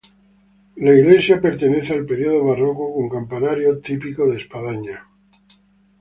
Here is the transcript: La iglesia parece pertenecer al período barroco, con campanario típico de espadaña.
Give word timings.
La 0.77 0.95
iglesia 0.95 1.39
parece 1.39 1.67
pertenecer 1.67 1.95
al 1.99 2.07
período 2.07 2.43
barroco, 2.43 2.91
con 2.91 3.07
campanario 3.07 3.77
típico 3.81 4.25
de 4.25 4.37
espadaña. 4.37 5.07